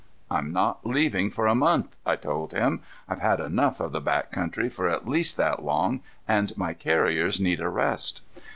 [0.31, 2.81] "I'm not leaving for a month," I told him.
[3.07, 7.39] "I've had enough of the back country for at least that long, and my carriers
[7.39, 8.21] need a rest."